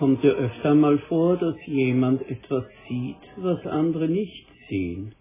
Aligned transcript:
Kommt 0.00 0.24
ja 0.24 0.30
öfter 0.30 0.74
mal 0.74 0.98
vor, 1.10 1.36
dass 1.36 1.56
jemand 1.66 2.22
etwas 2.26 2.64
sieht, 2.88 3.20
was 3.36 3.66
andere 3.66 4.08
nicht 4.08 4.46
sehen. 4.70 5.14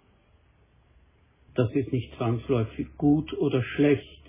Das 1.54 1.70
ist 1.76 1.92
nicht 1.92 2.16
zwangsläufig 2.16 2.88
gut 2.96 3.38
oder 3.38 3.62
schlecht. 3.62 4.24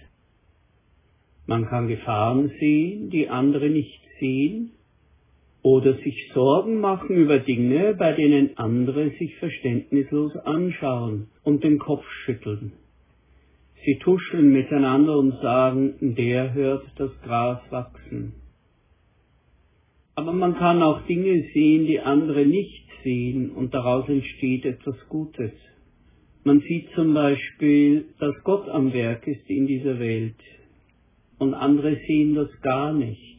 Man 1.47 1.67
kann 1.67 1.87
Gefahren 1.87 2.51
sehen, 2.59 3.11
die 3.11 3.29
andere 3.29 3.71
nicht 3.71 4.01
sehen, 4.19 4.73
oder 5.63 5.95
sich 5.95 6.33
Sorgen 6.35 6.81
machen 6.81 7.15
über 7.15 7.39
Dinge, 7.39 7.95
bei 7.95 8.13
denen 8.15 8.59
andere 8.59 9.11
sich 9.21 9.37
verständnislos 9.37 10.35
anschauen 10.35 11.29
und 11.45 11.63
den 11.63 11.79
Kopf 11.79 12.05
schütteln. 12.25 12.73
Sie 13.85 14.01
tuscheln 14.01 14.53
miteinander 14.53 15.17
und 15.17 15.41
sagen, 15.43 15.95
der 16.17 16.55
hört 16.55 16.87
das 16.97 17.13
Gras 17.23 17.61
wachsen. 17.71 18.40
Aber 20.15 20.33
man 20.33 20.57
kann 20.57 20.83
auch 20.83 21.07
Dinge 21.07 21.45
sehen, 21.55 21.87
die 21.87 22.01
andere 22.01 22.45
nicht 22.47 22.87
sehen, 23.03 23.51
und 23.51 23.73
daraus 23.75 24.09
entsteht 24.09 24.65
etwas 24.65 24.97
Gutes. 25.09 25.53
Man 26.45 26.61
sieht 26.61 26.91
zum 26.95 27.15
Beispiel, 27.15 28.07
dass 28.19 28.35
Gott 28.45 28.69
am 28.69 28.93
Werk 28.93 29.27
ist 29.27 29.49
in 29.49 29.67
dieser 29.67 29.99
Welt, 29.99 30.41
und 31.39 31.55
andere 31.55 31.97
sehen 32.07 32.35
das 32.35 32.49
gar 32.61 32.93
nicht. 32.93 33.39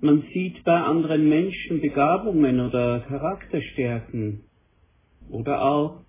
Man 0.00 0.24
sieht 0.32 0.64
bei 0.64 0.80
anderen 0.80 1.28
Menschen 1.28 1.80
Begabungen 1.80 2.58
oder 2.58 3.00
Charakterstärken. 3.00 4.40
Oder 5.30 5.62
auch, 5.62 6.00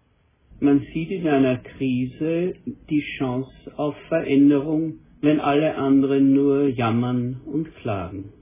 man 0.60 0.80
sieht 0.94 1.12
in 1.12 1.28
einer 1.28 1.58
Krise 1.58 2.56
die 2.90 3.04
Chance 3.18 3.52
auf 3.78 3.96
Veränderung, 4.08 4.96
wenn 5.22 5.40
alle 5.40 5.76
anderen 5.76 6.34
nur 6.34 6.70
jammern 6.70 7.42
und 7.46 7.76
klagen. 7.76 8.34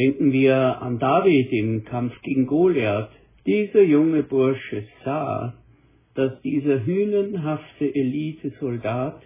Denken 0.00 0.32
wir 0.32 0.80
an 0.80 0.98
David 0.98 1.52
im 1.52 1.84
Kampf 1.84 2.14
gegen 2.22 2.46
Goliath. 2.46 3.10
Dieser 3.44 3.82
junge 3.82 4.22
Bursche 4.22 4.84
sah, 5.04 5.52
dass 6.14 6.40
dieser 6.40 6.86
hünenhafte 6.86 7.94
Elitesoldat 7.94 9.20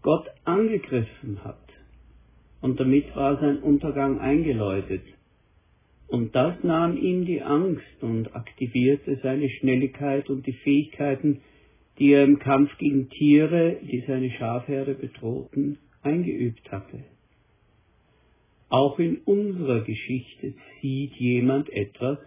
Gott 0.00 0.26
angegriffen 0.44 1.44
hat. 1.44 1.68
Und 2.62 2.80
damit 2.80 3.14
war 3.14 3.38
sein 3.40 3.58
Untergang 3.58 4.18
eingeläutet. 4.18 5.02
Und 6.08 6.34
das 6.34 6.54
nahm 6.62 6.96
ihm 6.96 7.26
die 7.26 7.42
Angst 7.42 8.00
und 8.00 8.34
aktivierte 8.34 9.20
seine 9.22 9.50
Schnelligkeit 9.50 10.30
und 10.30 10.46
die 10.46 10.54
Fähigkeiten, 10.64 11.42
die 11.98 12.12
er 12.12 12.24
im 12.24 12.38
Kampf 12.38 12.70
gegen 12.78 13.10
Tiere, 13.10 13.76
die 13.82 14.02
seine 14.06 14.30
Schafherde 14.30 14.94
bedrohten, 14.94 15.76
eingeübt 16.00 16.72
hatte. 16.72 17.04
Auch 18.68 18.98
in 18.98 19.18
unserer 19.18 19.82
Geschichte 19.82 20.54
sieht 20.80 21.14
jemand 21.14 21.70
etwas, 21.70 22.18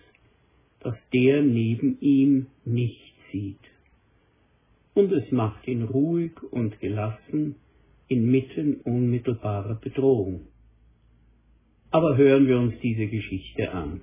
das 0.79 0.95
der 1.13 1.41
neben 1.41 1.99
ihm 1.99 2.47
nicht 2.63 3.13
sieht. 3.31 3.59
Und 4.93 5.11
es 5.11 5.31
macht 5.31 5.67
ihn 5.67 5.83
ruhig 5.83 6.31
und 6.51 6.79
gelassen 6.79 7.55
inmitten 8.07 8.81
unmittelbarer 8.81 9.75
Bedrohung. 9.75 10.47
Aber 11.91 12.17
hören 12.17 12.47
wir 12.47 12.59
uns 12.59 12.73
diese 12.81 13.07
Geschichte 13.07 13.71
an. 13.71 14.01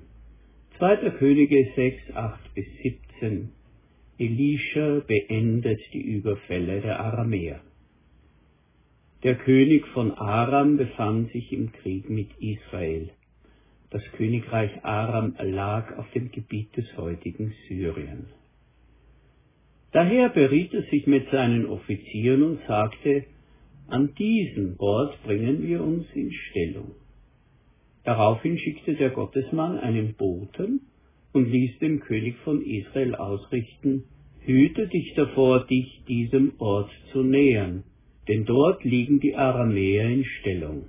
2. 0.78 1.10
Könige 1.18 1.72
6, 1.74 2.14
8 2.14 2.54
bis 2.54 2.66
17. 2.82 3.50
Elisha 4.18 5.00
beendet 5.06 5.80
die 5.92 6.02
Überfälle 6.02 6.80
der 6.80 7.00
Aramäer. 7.00 7.60
Der 9.22 9.34
König 9.34 9.86
von 9.88 10.12
Aram 10.12 10.76
befand 10.76 11.32
sich 11.32 11.50
im 11.52 11.72
Krieg 11.72 12.10
mit 12.10 12.28
Israel. 12.38 13.10
Das 13.90 14.02
Königreich 14.16 14.84
Aram 14.84 15.34
lag 15.40 15.96
auf 15.96 16.10
dem 16.10 16.30
Gebiet 16.30 16.76
des 16.76 16.84
heutigen 16.96 17.54
Syrien. 17.66 18.26
Daher 19.92 20.28
beriet 20.28 20.74
er 20.74 20.82
sich 20.90 21.06
mit 21.06 21.30
seinen 21.30 21.64
Offizieren 21.64 22.42
und 22.42 22.60
sagte, 22.66 23.24
an 23.88 24.14
diesem 24.16 24.74
Ort 24.78 25.22
bringen 25.22 25.62
wir 25.62 25.82
uns 25.82 26.04
in 26.12 26.30
Stellung. 26.32 26.90
Daraufhin 28.04 28.58
schickte 28.58 28.94
der 28.94 29.10
Gottesmann 29.10 29.78
einen 29.78 30.14
Boten 30.14 30.82
und 31.32 31.50
ließ 31.50 31.78
dem 31.78 32.00
König 32.00 32.36
von 32.44 32.62
Israel 32.62 33.14
ausrichten, 33.14 34.04
hüte 34.40 34.88
dich 34.88 35.14
davor, 35.14 35.66
dich 35.66 36.02
diesem 36.06 36.52
Ort 36.58 36.90
zu 37.12 37.22
nähern, 37.22 37.84
denn 38.28 38.44
dort 38.44 38.84
liegen 38.84 39.20
die 39.20 39.34
Aramäer 39.34 40.08
in 40.08 40.24
Stellung. 40.24 40.88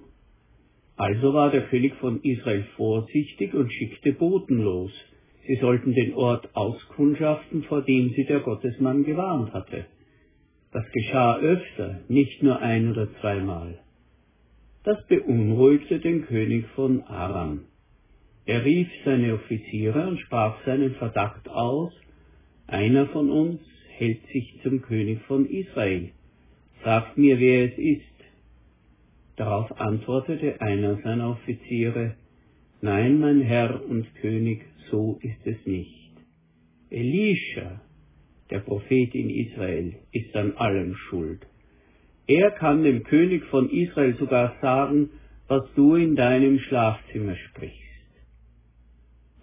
Also 0.95 1.33
war 1.33 1.51
der 1.51 1.67
König 1.67 1.93
von 1.95 2.21
Israel 2.23 2.65
vorsichtig 2.75 3.53
und 3.53 3.71
schickte 3.71 4.13
Boten 4.13 4.57
los. 4.57 4.91
Sie 5.45 5.55
sollten 5.57 5.93
den 5.93 6.15
Ort 6.15 6.49
auskundschaften, 6.55 7.63
vor 7.63 7.83
dem 7.83 8.09
sie 8.09 8.25
der 8.25 8.39
Gottesmann 8.39 9.03
gewarnt 9.03 9.53
hatte. 9.53 9.85
Das 10.71 10.83
geschah 10.91 11.37
öfter, 11.37 12.01
nicht 12.09 12.41
nur 12.43 12.59
ein 12.59 12.91
oder 12.91 13.07
zweimal. 13.21 13.79
Das 14.83 15.05
beunruhigte 15.07 15.99
den 15.99 16.25
König 16.25 16.65
von 16.75 17.01
Aram. 17.03 17.65
Er 18.45 18.65
rief 18.65 18.87
seine 19.05 19.35
Offiziere 19.35 20.07
und 20.07 20.19
sprach 20.19 20.65
seinen 20.65 20.95
Verdacht 20.95 21.47
aus, 21.49 21.93
einer 22.65 23.07
von 23.07 23.29
uns 23.29 23.61
hält 23.89 24.25
sich 24.27 24.59
zum 24.63 24.81
König 24.81 25.21
von 25.23 25.45
Israel. 25.45 26.11
Sagt 26.83 27.17
mir, 27.17 27.39
wer 27.39 27.65
es 27.65 27.77
ist. 27.77 28.03
Darauf 29.35 29.79
antwortete 29.79 30.61
einer 30.61 30.97
seiner 31.01 31.29
Offiziere, 31.31 32.15
Nein, 32.81 33.19
mein 33.19 33.41
Herr 33.41 33.83
und 33.87 34.13
König, 34.15 34.65
so 34.91 35.19
ist 35.21 35.45
es 35.45 35.65
nicht. 35.65 36.11
Elisha, 36.89 37.81
der 38.51 38.59
Prophet 38.59 39.15
in 39.15 39.29
Israel, 39.29 39.95
ist 40.11 40.35
an 40.35 40.53
allem 40.57 40.95
schuld. 40.95 41.45
Er 42.27 42.51
kann 42.51 42.83
dem 42.83 43.03
König 43.03 43.43
von 43.45 43.69
Israel 43.69 44.15
sogar 44.17 44.55
sagen, 44.61 45.09
was 45.47 45.63
du 45.75 45.95
in 45.95 46.15
deinem 46.15 46.59
Schlafzimmer 46.59 47.35
sprichst. 47.35 47.81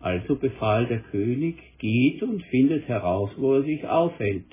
Also 0.00 0.36
befahl 0.36 0.86
der 0.86 1.00
König, 1.00 1.56
geht 1.78 2.22
und 2.22 2.42
findet 2.44 2.86
heraus, 2.88 3.30
wo 3.36 3.54
er 3.54 3.62
sich 3.62 3.86
aufhält. 3.86 4.46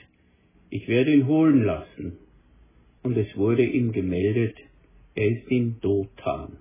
Ich 0.69 0.88
werde 0.88 1.13
ihn 1.13 1.27
holen 1.27 1.63
lassen 1.63 2.18
und 3.03 3.18
es 3.18 3.36
wurde 3.36 3.65
ihm 3.65 3.92
gemeldet, 3.92 4.57
er 5.15 5.27
ist 5.27 5.48
in 5.48 5.80
Dothan. 5.81 6.57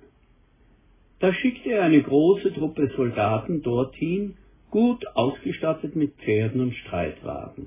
Da 1.19 1.35
schickte 1.35 1.73
er 1.73 1.85
eine 1.85 2.03
große 2.03 2.53
Truppe 2.55 2.91
Soldaten 2.97 3.63
dorthin, 3.63 4.37
gut 4.71 5.07
ausgestattet 5.15 5.95
mit 5.95 6.15
Pferden 6.15 6.61
und 6.61 6.75
Streitwagen. 6.75 7.67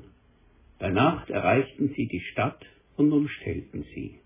Bei 0.80 0.90
Nacht 0.90 1.30
erreichten 1.30 1.94
sie 1.96 2.08
die 2.08 2.22
Stadt 2.31 2.66
und 2.98 3.12
umstellten 3.14 3.86
sie. 3.94 4.20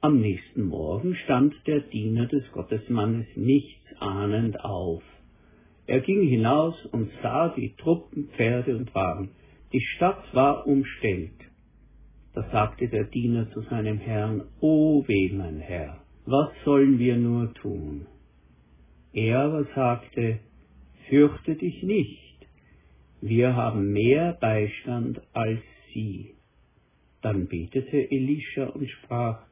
Am 0.00 0.20
nächsten 0.20 0.64
Morgen 0.64 1.14
stand 1.16 1.54
der 1.66 1.80
Diener 1.80 2.26
des 2.26 2.44
Gottesmannes 2.52 3.26
nichts 3.36 3.80
ahnend 3.98 4.62
auf. 4.62 5.02
Er 5.86 6.00
ging 6.00 6.28
hinaus 6.28 6.74
und 6.92 7.10
sah 7.22 7.48
die 7.48 7.74
Truppen, 7.76 8.28
Pferde 8.36 8.76
und 8.76 8.94
Wagen. 8.94 9.30
Die 9.72 9.80
Stadt 9.80 10.22
war 10.34 10.66
umstellt. 10.66 11.32
Da 12.34 12.42
sagte 12.50 12.88
der 12.88 13.04
Diener 13.04 13.50
zu 13.52 13.60
seinem 13.62 13.98
Herrn, 13.98 14.42
O 14.60 15.04
weh, 15.06 15.32
mein 15.32 15.60
Herr, 15.60 16.02
was 16.26 16.50
sollen 16.64 16.98
wir 16.98 17.16
nur 17.16 17.54
tun? 17.54 18.06
Er 19.12 19.38
aber 19.38 19.64
sagte, 19.74 20.40
Fürchte 21.08 21.54
dich 21.54 21.82
nicht, 21.82 22.46
wir 23.20 23.54
haben 23.54 23.92
mehr 23.92 24.36
Beistand 24.40 25.20
als 25.32 25.60
sie. 25.92 26.34
Dann 27.22 27.46
betete 27.46 28.10
Elisha 28.10 28.66
und 28.66 28.88
sprach, 28.90 29.46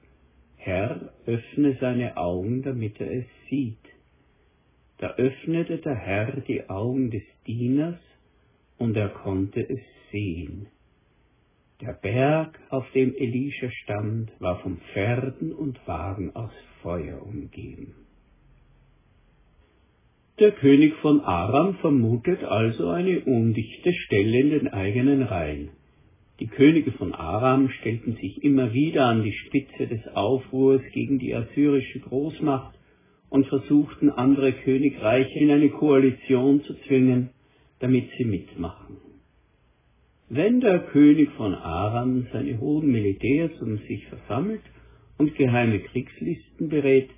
Herr, 0.57 1.13
öffne 1.27 1.77
seine 1.81 2.17
Augen, 2.17 2.63
damit 2.63 3.01
er 3.01 3.11
es 3.13 3.27
sieht. 3.49 3.79
Da 4.99 5.15
öffnete 5.15 5.79
der 5.79 5.95
Herr 5.95 6.41
die 6.41 6.69
Augen 6.69 7.11
des 7.11 7.23
Dieners, 7.47 7.99
und 8.79 8.97
er 8.97 9.09
konnte 9.11 9.61
es 9.61 9.81
sehen. 10.11 10.67
Der 11.83 11.95
Berg, 11.95 12.61
auf 12.71 12.89
dem 12.93 13.13
Elisha 13.17 13.69
stand, 13.83 14.31
war 14.39 14.61
von 14.61 14.79
Pferden 14.93 15.53
und 15.53 15.85
Wagen 15.85 16.31
aus 16.37 16.53
Feuer 16.81 17.21
umgeben. 17.21 17.97
Der 20.39 20.53
König 20.53 20.95
von 21.03 21.21
Aram 21.23 21.75
vermutet 21.79 22.45
also 22.45 22.89
eine 22.89 23.23
undichte 23.23 23.93
Stelle 23.93 24.39
in 24.39 24.51
den 24.51 24.69
eigenen 24.69 25.23
Reihen. 25.23 25.71
Die 26.39 26.47
Könige 26.47 26.93
von 26.93 27.15
Aram 27.15 27.69
stellten 27.69 28.15
sich 28.15 28.45
immer 28.45 28.73
wieder 28.73 29.07
an 29.07 29.25
die 29.25 29.33
Spitze 29.33 29.89
des 29.89 30.07
Aufruhrs 30.15 30.83
gegen 30.93 31.19
die 31.19 31.35
assyrische 31.35 31.99
Großmacht 31.99 32.79
und 33.29 33.49
versuchten 33.49 34.09
andere 34.09 34.53
Königreiche 34.53 35.37
in 35.37 35.51
eine 35.51 35.71
Koalition 35.71 36.63
zu 36.63 36.75
zwingen, 36.87 37.31
damit 37.81 38.09
sie 38.17 38.25
mitmachen. 38.25 39.12
Wenn 40.35 40.63
der 40.63 40.79
König 40.79 41.31
von 41.33 41.55
Aram 41.55 42.27
seine 42.33 42.59
hohen 42.59 42.91
Militärs 42.91 43.51
um 43.61 43.77
sich 43.87 44.07
versammelt 44.07 44.63
und 45.19 45.35
geheime 45.35 45.81
Kriegslisten 45.81 46.71
berät, 46.71 47.11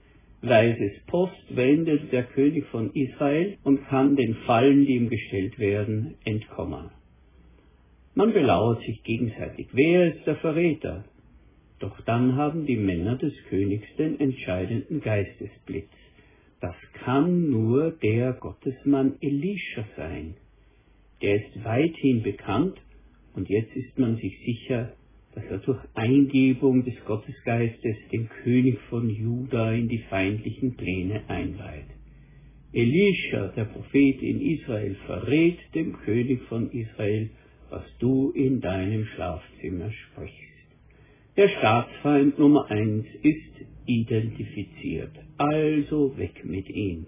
weises 0.42 0.98
Post 1.06 1.44
wendet 1.50 2.10
der 2.10 2.24
König 2.24 2.66
von 2.72 2.90
Israel 2.92 3.56
und 3.62 3.86
kann 3.86 4.16
den 4.16 4.34
Fallen, 4.46 4.84
die 4.84 4.96
ihm 4.96 5.10
gestellt 5.10 5.60
werden, 5.60 6.16
entkommen. 6.24 6.90
Man 8.16 8.32
belauert 8.32 8.82
sich 8.82 9.00
gegenseitig. 9.04 9.68
Wer 9.70 10.12
ist 10.12 10.26
der 10.26 10.34
Verräter? 10.38 11.04
Doch 11.78 12.00
dann 12.00 12.34
haben 12.34 12.66
die 12.66 12.76
Männer 12.76 13.14
des 13.14 13.34
Königs 13.48 13.86
den 13.96 14.18
entscheidenden 14.18 15.00
Geistesblitz. 15.00 15.92
Das 16.60 16.74
kann 17.04 17.48
nur 17.48 17.92
der 17.92 18.32
Gottesmann 18.32 19.18
Elisha 19.20 19.84
sein. 19.96 20.34
Der 21.22 21.36
ist 21.36 21.62
weithin 21.62 22.24
bekannt 22.24 22.76
und 23.34 23.48
jetzt 23.48 23.74
ist 23.74 23.98
man 23.98 24.16
sich 24.16 24.38
sicher, 24.44 24.92
dass 25.34 25.44
er 25.46 25.58
durch 25.58 25.80
Eingebung 25.94 26.84
des 26.84 26.94
Gottesgeistes 27.04 27.96
den 28.12 28.28
König 28.28 28.78
von 28.88 29.10
Juda 29.10 29.72
in 29.72 29.88
die 29.88 30.04
feindlichen 30.10 30.76
Pläne 30.76 31.28
einweiht. 31.28 31.86
Elisha, 32.72 33.48
der 33.48 33.64
Prophet 33.64 34.22
in 34.22 34.40
Israel, 34.40 34.96
verrät 35.06 35.58
dem 35.74 35.92
König 35.98 36.42
von 36.48 36.70
Israel, 36.70 37.30
was 37.70 37.84
du 37.98 38.30
in 38.30 38.60
deinem 38.60 39.06
Schlafzimmer 39.06 39.90
sprichst. 39.90 40.38
Der 41.36 41.48
Staatsfeind 41.48 42.38
Nummer 42.38 42.70
eins 42.70 43.06
ist 43.22 43.66
identifiziert, 43.86 45.12
also 45.36 46.16
weg 46.16 46.44
mit 46.44 46.68
ihm. 46.68 47.06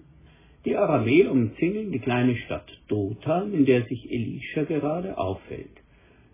Die 0.65 0.77
Aramäer 0.77 1.31
umzingeln 1.31 1.93
die 1.93 2.01
kleine 2.01 2.37
Stadt 2.37 2.69
Dothan, 2.89 3.55
in 3.55 3.67
der 3.67 3.85
sich 3.85 4.11
Elisha 4.11 4.65
gerade 4.65 5.17
aufhält. 5.17 5.86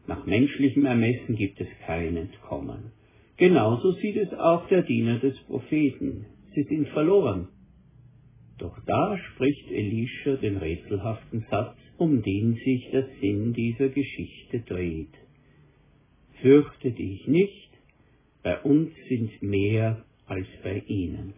Nach 0.07 0.27
menschlichem 0.27 0.85
Ermessen 0.85 1.37
gibt 1.37 1.61
es 1.61 1.69
kein 1.87 2.17
Entkommen. 2.17 2.93
Genauso 3.37 3.93
sieht 3.93 4.17
es 4.17 4.33
auch 4.35 4.69
der 4.69 4.83
Diener 4.83 5.19
des 5.19 5.39
Propheten. 5.45 6.27
Sie 6.55 6.65
sind 6.65 6.89
verloren. 6.89 7.49
Doch 8.59 8.79
da 8.87 9.19
spricht 9.19 9.71
Elisha 9.71 10.37
den 10.37 10.57
rätselhaften 10.57 11.47
Satz, 11.51 11.77
um 11.99 12.23
den 12.23 12.55
sich 12.55 12.91
der 12.91 13.09
Sinn 13.21 13.53
dieser 13.53 13.89
Geschichte 13.89 14.61
dreht. 14.61 15.15
Fürchte 16.41 16.91
dich 16.91 17.27
nicht, 17.27 17.71
bei 18.43 18.61
uns 18.61 18.91
sind 19.09 19.43
mehr 19.43 20.05
als 20.27 20.47
bei 20.63 20.83
ihnen. 20.87 21.35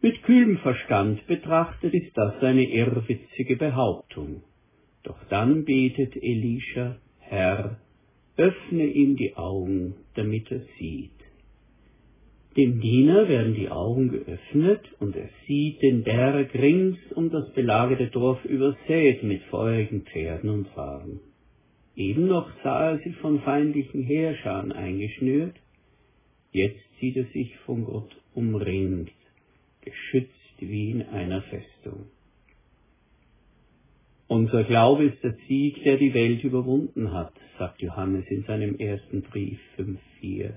Mit 0.00 0.22
kühlem 0.22 0.58
Verstand 0.58 1.26
betrachtet 1.26 1.92
ist 1.92 2.16
das 2.16 2.42
eine 2.42 2.64
irrwitzige 2.64 3.56
Behauptung. 3.56 4.42
Doch 5.02 5.22
dann 5.28 5.64
betet 5.64 6.16
Elisha, 6.16 6.96
Herr, 7.18 7.78
öffne 8.36 8.84
ihm 8.84 9.16
die 9.16 9.36
Augen, 9.36 9.94
damit 10.14 10.50
er 10.50 10.62
sieht. 10.78 11.10
Dem 12.56 12.80
Diener 12.80 13.28
werden 13.28 13.54
die 13.54 13.70
Augen 13.70 14.08
geöffnet 14.08 14.80
und 14.98 15.14
er 15.14 15.28
sieht 15.46 15.80
den 15.82 16.02
Berg 16.02 16.52
rings 16.54 16.98
um 17.14 17.30
das 17.30 17.52
belagerte 17.52 18.08
Dorf 18.08 18.44
übersät 18.44 19.22
mit 19.22 19.42
feurigen 19.44 20.02
Pferden 20.02 20.50
und 20.50 20.76
Wagen. 20.76 21.20
Eben 21.94 22.26
noch 22.26 22.50
sah 22.64 22.90
er 22.90 22.98
sich 22.98 23.14
von 23.16 23.40
feindlichen 23.40 24.02
Heerscharen 24.02 24.72
eingeschnürt, 24.72 25.54
jetzt 26.50 26.82
sieht 26.98 27.16
er 27.16 27.26
sich 27.26 27.56
von 27.66 27.84
Gott 27.84 28.16
umringt, 28.34 29.12
geschützt 29.82 30.34
wie 30.58 30.90
in 30.90 31.02
einer 31.02 31.42
Festung. 31.42 32.06
Unser 34.30 34.62
Glaube 34.62 35.06
ist 35.06 35.24
der 35.24 35.34
Sieg, 35.48 35.82
der 35.82 35.96
die 35.96 36.14
Welt 36.14 36.44
überwunden 36.44 37.12
hat, 37.12 37.32
sagt 37.58 37.82
Johannes 37.82 38.24
in 38.28 38.44
seinem 38.44 38.76
ersten 38.76 39.22
Brief 39.22 39.58
5.4. 39.76 40.52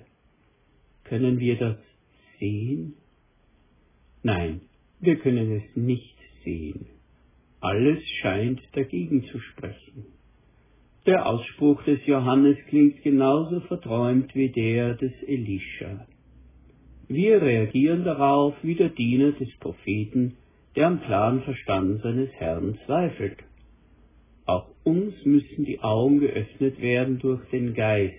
Können 1.06 1.40
wir 1.40 1.56
das 1.58 1.78
sehen? 2.40 2.94
Nein, 4.22 4.62
wir 5.00 5.16
können 5.16 5.54
es 5.54 5.64
nicht 5.76 6.16
sehen. 6.44 6.86
Alles 7.62 8.00
scheint 8.22 8.62
dagegen 8.74 9.24
zu 9.24 9.40
sprechen. 9.40 10.06
Der 11.08 11.26
Ausspruch 11.26 11.82
des 11.82 12.06
Johannes 12.06 12.60
klingt 12.68 13.02
genauso 13.02 13.60
verträumt 13.62 14.36
wie 14.36 14.50
der 14.50 14.94
des 14.94 15.14
Elisha. 15.26 16.06
Wir 17.08 17.42
reagieren 17.42 18.04
darauf 18.04 18.54
wie 18.62 18.76
der 18.76 18.90
Diener 18.90 19.32
des 19.32 19.50
Propheten, 19.60 20.38
der 20.76 20.86
am 20.86 21.02
klaren 21.02 21.42
Verstand 21.42 22.04
seines 22.04 22.30
Herrn 22.34 22.78
zweifelt. 22.86 23.44
Auch 24.46 24.68
uns 24.84 25.14
müssen 25.24 25.66
die 25.66 25.80
Augen 25.80 26.20
geöffnet 26.20 26.82
werden 26.82 27.20
durch 27.20 27.44
den 27.50 27.74
Geist, 27.74 28.16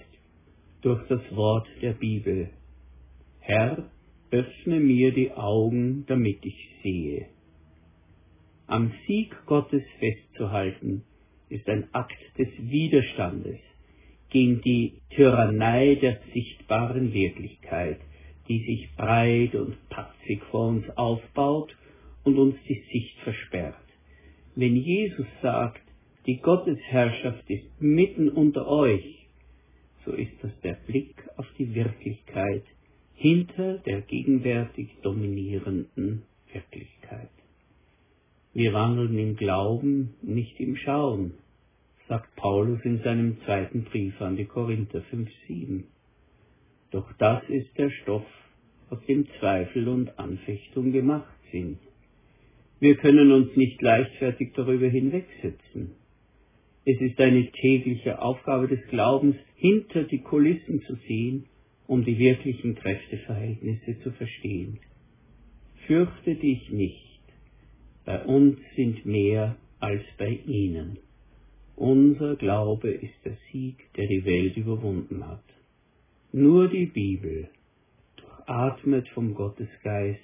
durch 0.81 1.07
das 1.09 1.21
Wort 1.35 1.69
der 1.83 1.93
Bibel. 1.93 2.51
Herr, 3.41 3.91
öffne 4.31 4.81
mir 4.81 5.13
die 5.13 5.33
Augen, 5.33 6.05
damit 6.07 6.45
ich 6.45 6.69
sehe. 6.83 7.27
Am 8.67 8.93
Sieg 9.07 9.35
Gottes 9.47 9.83
festzuhalten, 9.99 11.05
ist 11.51 11.69
ein 11.69 11.93
Akt 11.93 12.17
des 12.39 12.49
Widerstandes 12.59 13.59
gegen 14.31 14.63
die 14.63 14.95
Tyrannei 15.11 15.95
der 15.95 16.19
sichtbaren 16.33 17.13
Wirklichkeit, 17.13 18.01
die 18.49 18.65
sich 18.65 18.89
breit 18.97 19.55
und 19.55 19.77
patzig 19.91 20.43
vor 20.51 20.69
uns 20.69 20.89
aufbaut 20.97 21.77
und 22.25 22.39
uns 22.39 22.57
die 22.69 22.83
Sicht 22.91 23.17
versperrt. 23.21 23.77
Wenn 24.57 24.77
Jesus 24.77 25.27
sagt, 25.43 25.84
die 26.27 26.39
Gottesherrschaft 26.39 27.49
ist 27.51 27.81
mitten 27.81 28.29
unter 28.29 28.67
euch, 28.67 29.27
so 30.05 30.13
ist 30.13 30.33
das 30.43 30.53
der 30.63 30.79
Blick 30.87 31.15
auf 31.37 31.47
die 31.59 31.75
Wirklichkeit 31.75 32.65
hinter 33.15 33.79
der 33.79 34.01
gegenwärtig 34.01 34.89
dominierenden 35.03 36.23
Wirklichkeit. 36.53 37.31
Wir 38.53 38.73
wandeln 38.73 39.19
im 39.19 39.37
Glauben, 39.37 40.15
nicht 40.23 40.59
im 40.61 40.77
Schauen, 40.77 41.35
sagt 42.09 42.35
Paulus 42.37 42.81
in 42.85 43.03
seinem 43.03 43.41
zweiten 43.45 43.85
Brief 43.85 44.21
an 44.21 44.37
die 44.37 44.45
Korinther 44.45 45.03
5,7. 45.11 45.85
Doch 46.91 47.13
das 47.19 47.43
ist 47.49 47.77
der 47.77 47.91
Stoff, 47.91 48.27
aus 48.91 48.99
dem 49.07 49.27
Zweifel 49.41 49.89
und 49.89 50.19
Anfechtung 50.19 50.93
gemacht 50.93 51.35
sind. 51.51 51.79
Wir 52.81 52.97
können 52.97 53.33
uns 53.33 53.57
nicht 53.57 53.81
leichtfertig 53.81 54.53
darüber 54.55 54.89
hinwegsetzen. 54.89 55.93
Es 56.87 57.01
ist 57.01 57.19
eine 57.19 57.51
tägliche 57.51 58.21
Aufgabe 58.21 58.69
des 58.69 58.87
Glaubens, 58.89 59.37
hinter 59.57 60.05
die 60.05 60.21
Kulissen 60.21 60.83
zu 60.83 60.97
sehen, 61.09 61.47
um 61.87 62.05
die 62.05 62.19
wirklichen 62.19 62.75
Kräfteverhältnisse 62.75 64.01
zu 64.01 64.13
verstehen. 64.13 64.81
Fürchte 65.87 66.35
dich 66.35 66.71
nicht, 66.71 67.21
bei 68.05 68.23
uns 68.25 68.59
sind 68.77 69.07
mehr 69.07 69.57
als 69.81 70.03
bei 70.19 70.39
ihnen. 70.47 70.99
Unser 71.77 72.37
Glaube 72.37 72.91
ist 72.91 73.25
der 73.25 73.37
Sieg, 73.51 73.77
der 73.97 74.07
die 74.07 74.25
Welt 74.25 74.57
überwunden 74.57 75.27
hat. 75.27 75.45
Nur 76.33 76.69
die 76.69 76.87
Bibel, 76.87 77.49
durchatmet 78.17 79.09
vom 79.11 79.35
Gottesgeist, 79.35 80.21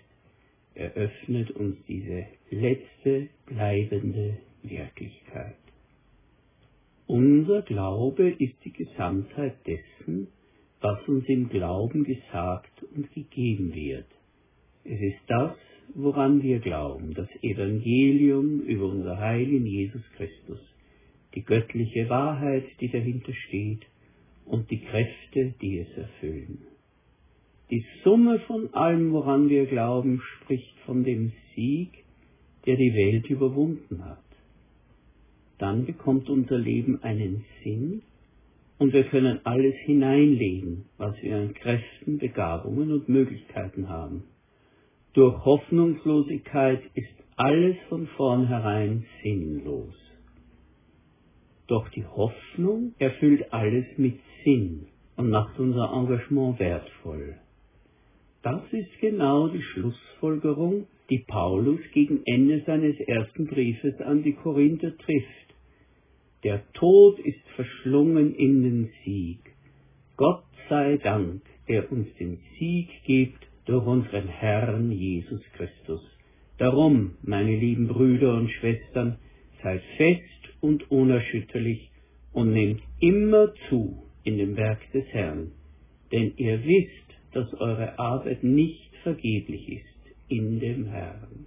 eröffnet 0.74 1.50
uns 1.52 1.76
diese 1.88 2.26
letzte 2.50 3.28
bleibende 3.46 4.38
Wirklichkeit. 4.62 5.56
Unser 7.12 7.62
Glaube 7.62 8.30
ist 8.30 8.64
die 8.64 8.72
Gesamtheit 8.72 9.56
dessen, 9.66 10.28
was 10.80 11.08
uns 11.08 11.24
im 11.26 11.48
Glauben 11.48 12.04
gesagt 12.04 12.84
und 12.94 13.12
gegeben 13.12 13.74
wird. 13.74 14.06
Es 14.84 15.00
ist 15.00 15.18
das, 15.26 15.56
woran 15.96 16.40
wir 16.40 16.60
glauben, 16.60 17.12
das 17.14 17.26
Evangelium 17.42 18.60
über 18.60 18.84
unser 18.84 19.18
Heil 19.18 19.52
in 19.52 19.66
Jesus 19.66 20.04
Christus, 20.16 20.60
die 21.34 21.42
göttliche 21.42 22.08
Wahrheit, 22.08 22.66
die 22.80 22.88
dahinter 22.88 23.32
steht, 23.48 23.84
und 24.44 24.70
die 24.70 24.78
Kräfte, 24.78 25.54
die 25.60 25.80
es 25.80 25.92
erfüllen. 25.96 26.58
Die 27.72 27.84
Summe 28.04 28.38
von 28.46 28.72
allem, 28.72 29.10
woran 29.10 29.48
wir 29.48 29.66
glauben, 29.66 30.22
spricht 30.36 30.78
von 30.86 31.02
dem 31.02 31.32
Sieg, 31.56 31.90
der 32.66 32.76
die 32.76 32.94
Welt 32.94 33.28
überwunden 33.28 34.04
hat 34.04 34.29
dann 35.60 35.86
bekommt 35.86 36.28
unser 36.28 36.58
Leben 36.58 37.02
einen 37.02 37.44
Sinn 37.62 38.02
und 38.78 38.92
wir 38.92 39.04
können 39.04 39.40
alles 39.44 39.74
hineinlegen, 39.84 40.86
was 40.96 41.14
wir 41.22 41.36
an 41.36 41.54
Kräften, 41.54 42.18
Begabungen 42.18 42.92
und 42.92 43.08
Möglichkeiten 43.08 43.88
haben. 43.88 44.24
Durch 45.12 45.44
Hoffnungslosigkeit 45.44 46.82
ist 46.94 47.08
alles 47.36 47.76
von 47.88 48.06
vornherein 48.16 49.04
sinnlos. 49.22 49.94
Doch 51.66 51.88
die 51.90 52.06
Hoffnung 52.06 52.94
erfüllt 52.98 53.52
alles 53.52 53.86
mit 53.96 54.18
Sinn 54.44 54.86
und 55.16 55.30
macht 55.30 55.58
unser 55.58 55.92
Engagement 55.92 56.58
wertvoll. 56.58 57.36
Das 58.42 58.62
ist 58.72 58.98
genau 59.00 59.48
die 59.48 59.62
Schlussfolgerung, 59.62 60.86
die 61.10 61.24
Paulus 61.26 61.80
gegen 61.92 62.22
Ende 62.24 62.62
seines 62.64 62.98
ersten 63.00 63.46
Briefes 63.46 64.00
an 64.00 64.22
die 64.22 64.32
Korinther 64.32 64.96
trifft. 64.96 65.49
Der 66.42 66.62
Tod 66.72 67.18
ist 67.18 67.46
verschlungen 67.54 68.34
in 68.34 68.62
den 68.62 68.90
Sieg. 69.04 69.40
Gott 70.16 70.44
sei 70.68 70.96
Dank, 70.96 71.42
der 71.68 71.92
uns 71.92 72.08
den 72.18 72.38
Sieg 72.58 72.88
gibt 73.04 73.46
durch 73.66 73.86
unseren 73.86 74.28
Herrn 74.28 74.90
Jesus 74.90 75.42
Christus. 75.52 76.00
Darum, 76.56 77.16
meine 77.22 77.56
lieben 77.56 77.88
Brüder 77.88 78.34
und 78.34 78.50
Schwestern, 78.50 79.18
seid 79.62 79.82
fest 79.96 80.22
und 80.60 80.90
unerschütterlich 80.90 81.90
und 82.32 82.52
nehmt 82.52 82.82
immer 83.00 83.52
zu 83.68 84.02
in 84.24 84.38
dem 84.38 84.56
Werk 84.56 84.80
des 84.92 85.06
Herrn, 85.08 85.52
denn 86.12 86.32
ihr 86.36 86.64
wisst, 86.64 87.10
dass 87.32 87.52
eure 87.54 87.98
Arbeit 87.98 88.42
nicht 88.42 88.94
vergeblich 89.02 89.68
ist 89.68 90.14
in 90.28 90.60
dem 90.60 90.86
Herrn. 90.86 91.46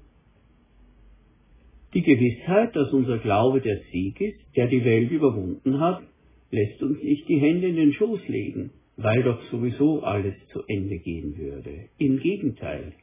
Die 1.94 2.02
Gewissheit, 2.02 2.76
dass 2.76 2.92
unser 2.92 3.20
Glaube 3.20 3.62
der 3.62 3.80
Sieg 3.92 4.20
ist, 4.20 4.40
der 4.56 4.68
die 4.68 4.84
Welt 4.84 5.12
überwunden 5.12 5.80
hat, 5.80 6.02
lässt 6.50 6.82
uns 6.82 7.02
nicht 7.04 7.28
die 7.30 7.40
Hände 7.40 7.68
in 7.68 7.76
den 7.76 7.94
Schoß 7.94 8.28
legen, 8.28 8.72
weil 8.98 9.22
doch 9.24 9.42
sowieso 9.52 10.02
alles 10.02 10.34
zu 10.52 10.64
Ende 10.68 10.98
gehen 10.98 11.38
würde. 11.38 11.90
Im 12.00 12.20
Gegenteil, 12.20 12.94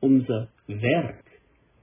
unser 0.00 0.48
Werk, 0.66 1.24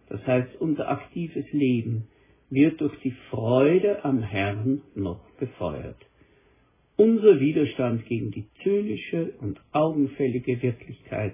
das 0.09 0.25
heißt 0.27 0.59
unser 0.59 0.89
aktives 0.89 1.45
Leben, 1.53 2.07
wird 2.49 2.81
durch 2.81 2.97
die 2.99 3.15
Freude 3.29 4.03
am 4.03 4.21
Herrn 4.21 4.81
noch 4.93 5.21
befeuert. 5.39 6.05
Unser 6.97 7.39
Widerstand 7.39 8.05
gegen 8.07 8.31
die 8.31 8.45
zynische 8.61 9.33
und 9.39 9.59
augenfällige 9.71 10.61
Wirklichkeit, 10.61 11.33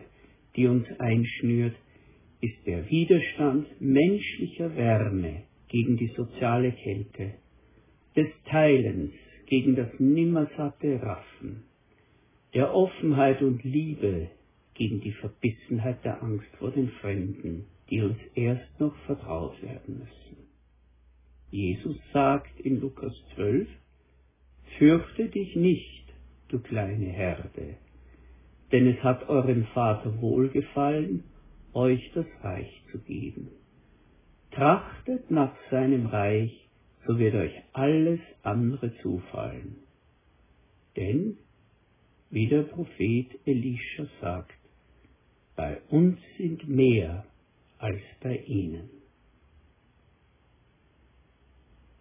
die 0.55 0.67
uns 0.67 0.87
einschnürt, 0.99 1.75
ist 2.41 2.65
der 2.65 2.89
Widerstand 2.89 3.67
menschlicher 3.79 4.75
Wärme 4.75 5.43
gegen 5.69 5.97
die 5.97 6.11
soziale 6.15 6.71
Kälte, 6.71 7.33
des 8.15 8.27
Teilens 8.45 9.13
gegen 9.47 9.75
das 9.75 9.89
nimmersatte 9.99 11.01
Raffen, 11.01 11.63
der 12.53 12.73
Offenheit 12.73 13.41
und 13.41 13.63
Liebe 13.63 14.29
gegen 14.73 15.01
die 15.01 15.13
Verbissenheit 15.13 16.03
der 16.05 16.21
Angst 16.21 16.47
vor 16.59 16.71
den 16.71 16.89
Fremden, 17.01 17.65
die 17.89 18.01
uns 18.01 18.17
erst 18.35 18.79
noch 18.79 18.95
vertraut 19.05 19.61
werden 19.63 19.99
müssen. 19.99 20.47
Jesus 21.49 21.97
sagt 22.13 22.59
in 22.59 22.79
Lukas 22.81 23.13
12, 23.35 23.67
Fürchte 24.77 25.29
dich 25.29 25.55
nicht, 25.55 26.03
du 26.49 26.59
kleine 26.59 27.05
Herde, 27.05 27.77
denn 28.71 28.87
es 28.87 29.01
hat 29.01 29.27
eurem 29.29 29.65
Vater 29.73 30.21
wohlgefallen, 30.21 31.23
euch 31.73 32.11
das 32.13 32.25
Reich 32.41 32.71
zu 32.91 32.99
geben. 32.99 33.49
Trachtet 34.51 35.29
nach 35.29 35.53
seinem 35.69 36.07
Reich, 36.07 36.67
so 37.05 37.17
wird 37.19 37.35
euch 37.35 37.53
alles 37.73 38.19
andere 38.43 38.95
zufallen. 39.01 39.77
Denn, 40.95 41.37
wie 42.29 42.47
der 42.47 42.63
Prophet 42.63 43.27
Elisha 43.45 44.07
sagt, 44.19 44.57
bei 45.55 45.81
uns 45.89 46.19
sind 46.37 46.67
mehr 46.67 47.25
als 47.77 48.01
bei 48.21 48.37
ihnen. 48.37 48.89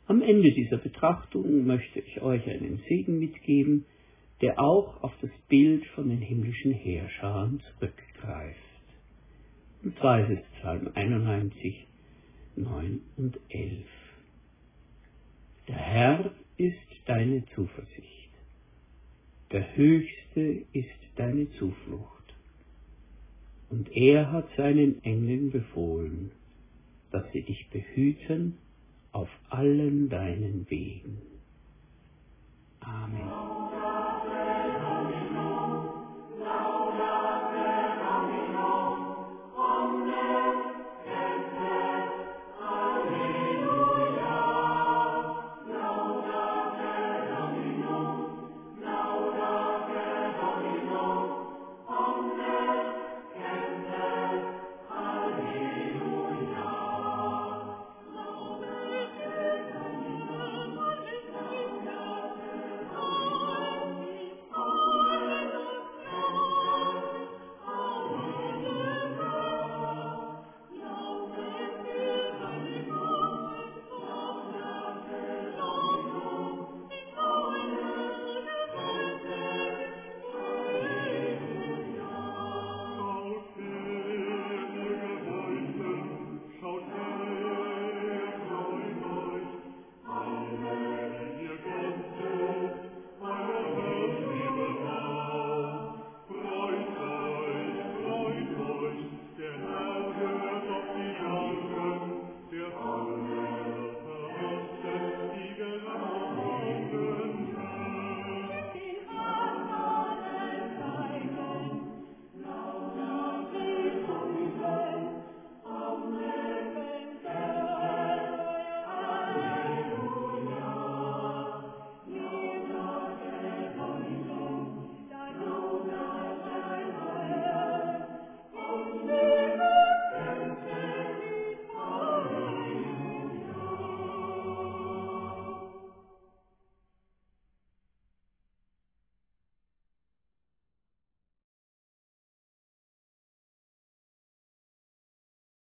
Am 0.06 0.22
Ende 0.22 0.52
dieser 0.52 0.78
Betrachtung 0.78 1.66
möchte 1.66 2.00
ich 2.00 2.22
euch 2.22 2.48
einen 2.48 2.80
Segen 2.88 3.18
mitgeben, 3.18 3.84
der 4.40 4.60
auch 4.60 5.02
auf 5.02 5.12
das 5.20 5.30
Bild 5.48 5.84
von 5.94 6.08
den 6.08 6.20
himmlischen 6.20 6.72
Heerscharen 6.72 7.60
zurückgreift. 7.60 8.65
Und 9.86 9.96
zwar 9.98 10.18
ist 10.18 10.40
es 10.40 10.58
Psalm 10.58 10.90
91, 10.96 11.86
9 12.56 13.00
und 13.18 13.38
11. 13.50 13.84
Der 15.68 15.76
Herr 15.76 16.32
ist 16.56 16.74
deine 17.04 17.44
Zuversicht. 17.54 18.30
Der 19.52 19.76
Höchste 19.76 20.64
ist 20.72 20.88
deine 21.14 21.48
Zuflucht. 21.52 22.34
Und 23.70 23.88
er 23.92 24.32
hat 24.32 24.48
seinen 24.56 25.04
Engeln 25.04 25.52
befohlen, 25.52 26.32
dass 27.12 27.22
sie 27.30 27.42
dich 27.42 27.68
behüten 27.70 28.58
auf 29.12 29.28
allen 29.50 30.08
deinen 30.08 30.68
Wegen. 30.68 31.35